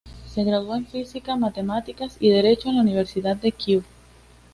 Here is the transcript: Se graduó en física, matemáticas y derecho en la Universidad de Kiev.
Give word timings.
Se 0.25 0.43
graduó 0.43 0.73
en 0.75 0.87
física, 0.87 1.35
matemáticas 1.35 2.17
y 2.19 2.29
derecho 2.31 2.69
en 2.69 2.77
la 2.77 2.81
Universidad 2.81 3.37
de 3.37 3.51
Kiev. 3.51 3.83